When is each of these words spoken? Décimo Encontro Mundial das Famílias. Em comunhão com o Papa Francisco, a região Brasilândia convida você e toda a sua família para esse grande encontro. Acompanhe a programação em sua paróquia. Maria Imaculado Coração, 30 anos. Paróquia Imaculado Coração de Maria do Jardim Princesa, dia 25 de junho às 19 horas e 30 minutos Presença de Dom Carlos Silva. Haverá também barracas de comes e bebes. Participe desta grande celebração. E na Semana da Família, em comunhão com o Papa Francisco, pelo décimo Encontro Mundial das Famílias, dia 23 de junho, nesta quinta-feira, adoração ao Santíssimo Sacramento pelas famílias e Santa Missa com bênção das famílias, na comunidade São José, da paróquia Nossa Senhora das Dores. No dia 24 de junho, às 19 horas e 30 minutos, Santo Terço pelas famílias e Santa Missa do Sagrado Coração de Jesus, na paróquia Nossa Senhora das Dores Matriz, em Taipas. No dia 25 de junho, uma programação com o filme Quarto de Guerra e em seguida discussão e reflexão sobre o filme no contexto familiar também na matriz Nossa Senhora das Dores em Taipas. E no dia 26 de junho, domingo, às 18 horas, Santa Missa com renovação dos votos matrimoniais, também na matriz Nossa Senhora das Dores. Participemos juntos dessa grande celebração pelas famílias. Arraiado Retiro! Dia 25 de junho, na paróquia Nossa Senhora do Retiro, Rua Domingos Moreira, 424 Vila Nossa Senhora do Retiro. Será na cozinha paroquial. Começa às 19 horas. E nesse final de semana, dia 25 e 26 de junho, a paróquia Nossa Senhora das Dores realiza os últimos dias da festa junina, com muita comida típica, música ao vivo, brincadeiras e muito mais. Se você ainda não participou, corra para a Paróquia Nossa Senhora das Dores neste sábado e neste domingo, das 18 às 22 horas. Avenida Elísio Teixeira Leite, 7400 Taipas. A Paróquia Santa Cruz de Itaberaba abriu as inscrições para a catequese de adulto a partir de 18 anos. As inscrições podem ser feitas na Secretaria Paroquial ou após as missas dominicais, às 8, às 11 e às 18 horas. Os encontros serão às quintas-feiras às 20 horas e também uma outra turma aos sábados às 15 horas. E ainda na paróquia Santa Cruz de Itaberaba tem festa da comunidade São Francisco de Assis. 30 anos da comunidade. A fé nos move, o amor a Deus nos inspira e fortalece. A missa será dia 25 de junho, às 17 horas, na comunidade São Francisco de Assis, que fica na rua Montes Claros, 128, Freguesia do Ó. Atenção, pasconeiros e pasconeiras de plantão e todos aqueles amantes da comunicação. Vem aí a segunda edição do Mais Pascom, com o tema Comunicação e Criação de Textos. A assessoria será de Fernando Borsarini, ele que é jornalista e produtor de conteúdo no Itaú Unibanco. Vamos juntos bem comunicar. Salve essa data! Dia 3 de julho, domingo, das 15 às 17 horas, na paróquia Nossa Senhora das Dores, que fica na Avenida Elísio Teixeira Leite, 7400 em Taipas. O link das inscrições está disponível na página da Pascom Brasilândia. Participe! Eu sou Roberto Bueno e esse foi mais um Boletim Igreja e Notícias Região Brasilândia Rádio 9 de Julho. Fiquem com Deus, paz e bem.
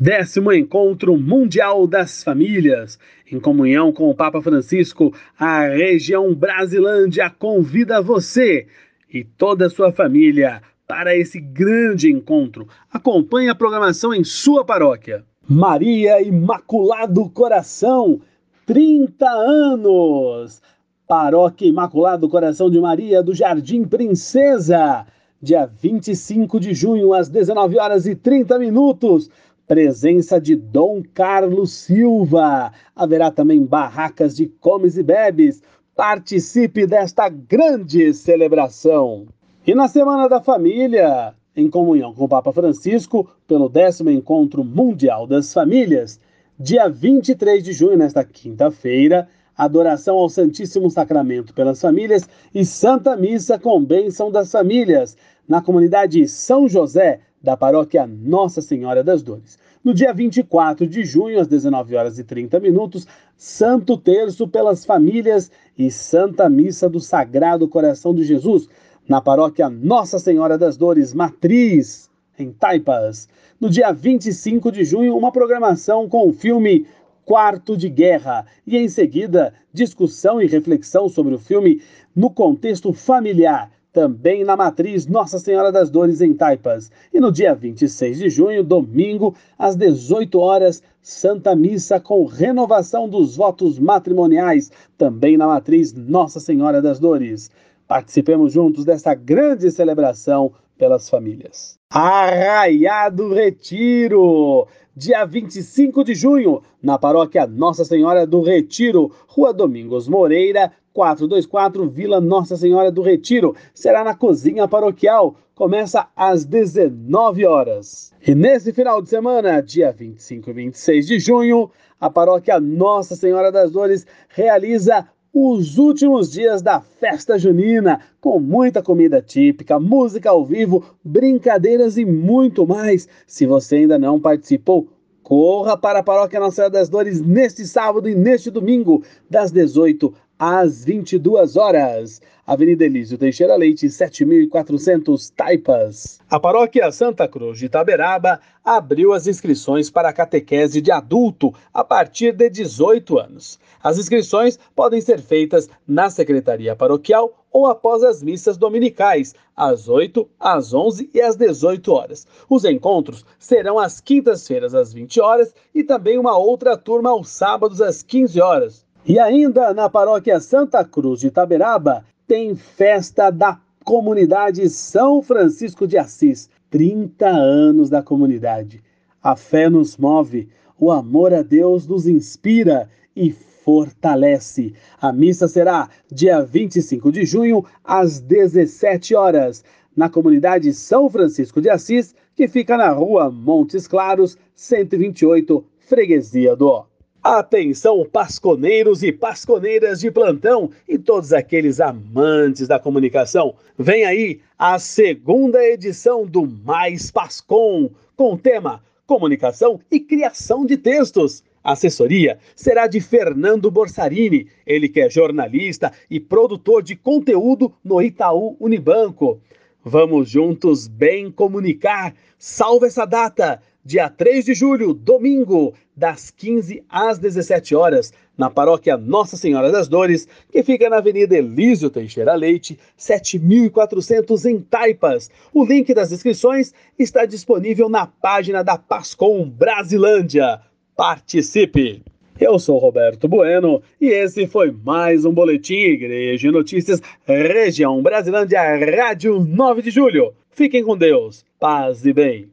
Décimo 0.00 0.50
Encontro 0.50 1.14
Mundial 1.18 1.86
das 1.86 2.24
Famílias. 2.24 2.98
Em 3.30 3.38
comunhão 3.38 3.92
com 3.92 4.08
o 4.08 4.14
Papa 4.14 4.40
Francisco, 4.40 5.12
a 5.38 5.66
região 5.66 6.34
Brasilândia 6.34 7.28
convida 7.28 8.00
você 8.00 8.66
e 9.12 9.22
toda 9.22 9.66
a 9.66 9.70
sua 9.70 9.92
família 9.92 10.62
para 10.88 11.14
esse 11.14 11.38
grande 11.38 12.10
encontro. 12.10 12.66
Acompanhe 12.90 13.50
a 13.50 13.54
programação 13.54 14.14
em 14.14 14.24
sua 14.24 14.64
paróquia. 14.64 15.22
Maria 15.46 16.22
Imaculado 16.22 17.28
Coração, 17.28 18.22
30 18.64 19.28
anos. 19.28 20.62
Paróquia 21.06 21.68
Imaculado 21.68 22.26
Coração 22.26 22.70
de 22.70 22.80
Maria 22.80 23.22
do 23.22 23.34
Jardim 23.34 23.84
Princesa, 23.84 25.04
dia 25.42 25.66
25 25.66 26.58
de 26.58 26.72
junho 26.72 27.12
às 27.12 27.28
19 27.28 27.78
horas 27.78 28.06
e 28.06 28.14
30 28.14 28.58
minutos 28.58 29.28
Presença 29.70 30.40
de 30.40 30.56
Dom 30.56 31.00
Carlos 31.14 31.70
Silva. 31.72 32.72
Haverá 32.96 33.30
também 33.30 33.64
barracas 33.64 34.34
de 34.34 34.46
comes 34.46 34.96
e 34.96 35.02
bebes. 35.04 35.62
Participe 35.94 36.88
desta 36.88 37.28
grande 37.28 38.12
celebração. 38.12 39.28
E 39.64 39.72
na 39.72 39.86
Semana 39.86 40.28
da 40.28 40.42
Família, 40.42 41.32
em 41.54 41.70
comunhão 41.70 42.12
com 42.12 42.24
o 42.24 42.28
Papa 42.28 42.52
Francisco, 42.52 43.30
pelo 43.46 43.68
décimo 43.68 44.10
Encontro 44.10 44.64
Mundial 44.64 45.24
das 45.24 45.52
Famílias, 45.52 46.18
dia 46.58 46.88
23 46.88 47.62
de 47.62 47.72
junho, 47.72 47.96
nesta 47.96 48.24
quinta-feira, 48.24 49.28
adoração 49.56 50.16
ao 50.16 50.28
Santíssimo 50.28 50.90
Sacramento 50.90 51.54
pelas 51.54 51.80
famílias 51.80 52.28
e 52.52 52.64
Santa 52.64 53.16
Missa 53.16 53.56
com 53.56 53.84
bênção 53.84 54.32
das 54.32 54.50
famílias, 54.50 55.16
na 55.46 55.62
comunidade 55.62 56.26
São 56.26 56.68
José, 56.68 57.20
da 57.42 57.56
paróquia 57.56 58.06
Nossa 58.06 58.60
Senhora 58.60 59.02
das 59.02 59.22
Dores. 59.22 59.58
No 59.82 59.94
dia 59.94 60.12
24 60.12 60.86
de 60.86 61.04
junho, 61.04 61.40
às 61.40 61.48
19 61.48 61.96
horas 61.96 62.18
e 62.18 62.24
30 62.24 62.60
minutos, 62.60 63.06
Santo 63.36 63.96
Terço 63.96 64.46
pelas 64.46 64.84
famílias 64.84 65.50
e 65.78 65.90
Santa 65.90 66.48
Missa 66.48 66.88
do 66.88 67.00
Sagrado 67.00 67.66
Coração 67.66 68.14
de 68.14 68.24
Jesus, 68.24 68.68
na 69.08 69.20
paróquia 69.20 69.70
Nossa 69.70 70.18
Senhora 70.18 70.58
das 70.58 70.76
Dores 70.76 71.14
Matriz, 71.14 72.10
em 72.38 72.52
Taipas. 72.52 73.28
No 73.58 73.70
dia 73.70 73.90
25 73.90 74.70
de 74.70 74.84
junho, 74.84 75.16
uma 75.16 75.32
programação 75.32 76.08
com 76.08 76.28
o 76.28 76.32
filme 76.32 76.86
Quarto 77.24 77.76
de 77.76 77.88
Guerra 77.88 78.44
e 78.66 78.76
em 78.76 78.88
seguida 78.88 79.54
discussão 79.72 80.42
e 80.42 80.46
reflexão 80.46 81.08
sobre 81.08 81.34
o 81.34 81.38
filme 81.38 81.80
no 82.14 82.28
contexto 82.28 82.92
familiar 82.92 83.70
também 83.92 84.44
na 84.44 84.56
matriz 84.56 85.06
Nossa 85.06 85.38
Senhora 85.38 85.72
das 85.72 85.90
Dores 85.90 86.20
em 86.20 86.34
Taipas. 86.34 86.90
E 87.12 87.20
no 87.20 87.32
dia 87.32 87.54
26 87.54 88.18
de 88.18 88.30
junho, 88.30 88.62
domingo, 88.62 89.34
às 89.58 89.76
18 89.76 90.38
horas, 90.38 90.82
Santa 91.02 91.56
Missa 91.56 91.98
com 91.98 92.24
renovação 92.24 93.08
dos 93.08 93.36
votos 93.36 93.78
matrimoniais, 93.78 94.70
também 94.96 95.36
na 95.36 95.46
matriz 95.46 95.92
Nossa 95.92 96.40
Senhora 96.40 96.80
das 96.80 96.98
Dores. 96.98 97.50
Participemos 97.88 98.52
juntos 98.52 98.84
dessa 98.84 99.14
grande 99.14 99.70
celebração 99.70 100.52
pelas 100.78 101.08
famílias. 101.10 101.78
Arraiado 101.92 103.34
Retiro! 103.34 104.66
Dia 105.00 105.24
25 105.24 106.04
de 106.04 106.14
junho, 106.14 106.60
na 106.82 106.98
paróquia 106.98 107.46
Nossa 107.46 107.86
Senhora 107.86 108.26
do 108.26 108.42
Retiro, 108.42 109.10
Rua 109.26 109.50
Domingos 109.50 110.06
Moreira, 110.06 110.70
424 110.92 111.88
Vila 111.88 112.20
Nossa 112.20 112.54
Senhora 112.54 112.92
do 112.92 113.00
Retiro. 113.00 113.56
Será 113.72 114.04
na 114.04 114.14
cozinha 114.14 114.68
paroquial. 114.68 115.36
Começa 115.54 116.06
às 116.14 116.44
19 116.44 117.46
horas. 117.46 118.12
E 118.20 118.34
nesse 118.34 118.74
final 118.74 119.00
de 119.00 119.08
semana, 119.08 119.62
dia 119.62 119.90
25 119.90 120.50
e 120.50 120.52
26 120.52 121.06
de 121.06 121.18
junho, 121.18 121.70
a 121.98 122.10
paróquia 122.10 122.60
Nossa 122.60 123.16
Senhora 123.16 123.50
das 123.50 123.70
Dores 123.70 124.06
realiza 124.28 125.08
os 125.32 125.78
últimos 125.78 126.30
dias 126.30 126.60
da 126.60 126.80
festa 126.80 127.38
junina, 127.38 128.00
com 128.20 128.40
muita 128.40 128.82
comida 128.82 129.22
típica, 129.22 129.78
música 129.78 130.30
ao 130.30 130.44
vivo, 130.44 130.84
brincadeiras 131.04 131.96
e 131.96 132.04
muito 132.04 132.66
mais. 132.66 133.08
Se 133.26 133.46
você 133.46 133.76
ainda 133.76 133.98
não 133.98 134.20
participou, 134.20 134.88
corra 135.22 135.76
para 135.76 136.00
a 136.00 136.02
Paróquia 136.02 136.40
Nossa 136.40 136.56
Senhora 136.56 136.72
das 136.72 136.88
Dores 136.88 137.20
neste 137.20 137.64
sábado 137.64 138.08
e 138.08 138.14
neste 138.14 138.50
domingo, 138.50 139.04
das 139.28 139.52
18 139.52 140.12
às 140.40 140.82
22 140.86 141.54
horas. 141.58 142.22
Avenida 142.46 142.86
Elísio 142.86 143.18
Teixeira 143.18 143.54
Leite, 143.56 143.90
7400 143.90 145.28
Taipas. 145.28 146.18
A 146.30 146.40
Paróquia 146.40 146.90
Santa 146.90 147.28
Cruz 147.28 147.58
de 147.58 147.66
Itaberaba 147.66 148.40
abriu 148.64 149.12
as 149.12 149.26
inscrições 149.26 149.90
para 149.90 150.08
a 150.08 150.12
catequese 150.14 150.80
de 150.80 150.90
adulto 150.90 151.52
a 151.74 151.84
partir 151.84 152.32
de 152.32 152.48
18 152.48 153.18
anos. 153.18 153.60
As 153.82 153.98
inscrições 153.98 154.58
podem 154.74 155.00
ser 155.02 155.20
feitas 155.20 155.68
na 155.86 156.08
Secretaria 156.08 156.74
Paroquial 156.74 157.44
ou 157.52 157.66
após 157.66 158.02
as 158.02 158.22
missas 158.22 158.56
dominicais, 158.56 159.34
às 159.54 159.88
8, 159.88 160.26
às 160.40 160.72
11 160.72 161.10
e 161.12 161.20
às 161.20 161.36
18 161.36 161.92
horas. 161.92 162.26
Os 162.48 162.64
encontros 162.64 163.26
serão 163.38 163.78
às 163.78 164.00
quintas-feiras 164.00 164.74
às 164.74 164.90
20 164.92 165.20
horas 165.20 165.54
e 165.74 165.84
também 165.84 166.18
uma 166.18 166.38
outra 166.38 166.78
turma 166.78 167.10
aos 167.10 167.28
sábados 167.28 167.82
às 167.82 168.02
15 168.02 168.40
horas. 168.40 168.89
E 169.04 169.18
ainda 169.18 169.72
na 169.72 169.88
paróquia 169.88 170.38
Santa 170.40 170.84
Cruz 170.84 171.20
de 171.20 171.28
Itaberaba 171.28 172.04
tem 172.26 172.54
festa 172.54 173.30
da 173.30 173.58
comunidade 173.84 174.68
São 174.68 175.22
Francisco 175.22 175.86
de 175.86 175.96
Assis. 175.96 176.50
30 176.70 177.26
anos 177.26 177.90
da 177.90 178.02
comunidade. 178.02 178.82
A 179.22 179.34
fé 179.34 179.68
nos 179.68 179.96
move, 179.96 180.48
o 180.78 180.90
amor 180.92 181.34
a 181.34 181.42
Deus 181.42 181.86
nos 181.86 182.06
inspira 182.06 182.88
e 183.14 183.32
fortalece. 183.32 184.72
A 185.00 185.12
missa 185.12 185.48
será 185.48 185.88
dia 186.10 186.40
25 186.42 187.10
de 187.10 187.26
junho, 187.26 187.64
às 187.84 188.20
17 188.20 189.14
horas, 189.16 189.64
na 189.96 190.08
comunidade 190.08 190.72
São 190.72 191.10
Francisco 191.10 191.60
de 191.60 191.68
Assis, 191.68 192.14
que 192.36 192.46
fica 192.46 192.76
na 192.76 192.90
rua 192.90 193.30
Montes 193.30 193.88
Claros, 193.88 194.38
128, 194.54 195.64
Freguesia 195.80 196.54
do 196.54 196.68
Ó. 196.68 196.89
Atenção, 197.22 198.02
pasconeiros 198.10 199.02
e 199.02 199.12
pasconeiras 199.12 200.00
de 200.00 200.10
plantão 200.10 200.70
e 200.88 200.96
todos 200.96 201.34
aqueles 201.34 201.78
amantes 201.78 202.66
da 202.66 202.78
comunicação. 202.78 203.54
Vem 203.78 204.06
aí 204.06 204.40
a 204.58 204.78
segunda 204.78 205.62
edição 205.62 206.24
do 206.24 206.46
Mais 206.46 207.10
Pascom, 207.10 207.90
com 208.16 208.32
o 208.32 208.38
tema 208.38 208.82
Comunicação 209.06 209.78
e 209.90 210.00
Criação 210.00 210.64
de 210.64 210.78
Textos. 210.78 211.44
A 211.62 211.72
assessoria 211.72 212.38
será 212.56 212.86
de 212.86 213.02
Fernando 213.02 213.70
Borsarini, 213.70 214.46
ele 214.66 214.88
que 214.88 215.02
é 215.02 215.10
jornalista 215.10 215.92
e 216.08 216.18
produtor 216.18 216.82
de 216.82 216.96
conteúdo 216.96 217.70
no 217.84 218.00
Itaú 218.00 218.56
Unibanco. 218.58 219.38
Vamos 219.84 220.30
juntos 220.30 220.88
bem 220.88 221.30
comunicar. 221.30 222.14
Salve 222.38 222.86
essa 222.86 223.04
data! 223.04 223.60
Dia 223.84 224.08
3 224.08 224.44
de 224.44 224.54
julho, 224.54 224.92
domingo, 224.92 225.74
das 225.96 226.30
15 226.30 226.82
às 226.88 227.18
17 227.18 227.74
horas, 227.74 228.12
na 228.36 228.50
paróquia 228.50 228.96
Nossa 228.96 229.36
Senhora 229.36 229.70
das 229.70 229.88
Dores, 229.88 230.26
que 230.50 230.62
fica 230.62 230.88
na 230.88 230.98
Avenida 230.98 231.36
Elísio 231.36 231.90
Teixeira 231.90 232.34
Leite, 232.34 232.78
7400 232.96 234.46
em 234.46 234.60
Taipas. 234.60 235.30
O 235.52 235.64
link 235.64 235.92
das 235.92 236.12
inscrições 236.12 236.72
está 236.98 237.24
disponível 237.24 237.88
na 237.88 238.06
página 238.06 238.62
da 238.62 238.78
Pascom 238.78 239.48
Brasilândia. 239.48 240.60
Participe! 240.96 242.02
Eu 242.40 242.58
sou 242.58 242.78
Roberto 242.78 243.28
Bueno 243.28 243.82
e 244.00 244.08
esse 244.08 244.46
foi 244.46 244.70
mais 244.70 245.26
um 245.26 245.32
Boletim 245.32 245.74
Igreja 245.74 246.48
e 246.48 246.50
Notícias 246.50 247.02
Região 247.26 248.02
Brasilândia 248.02 248.62
Rádio 248.96 249.40
9 249.40 249.82
de 249.82 249.90
Julho. 249.90 250.32
Fiquem 250.48 250.82
com 250.82 250.96
Deus, 250.96 251.44
paz 251.58 252.06
e 252.06 252.14
bem. 252.14 252.48